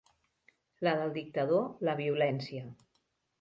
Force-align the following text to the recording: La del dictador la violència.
La 0.87 0.93
del 1.01 1.13
dictador 1.17 1.69
la 1.89 1.95
violència. 2.01 2.65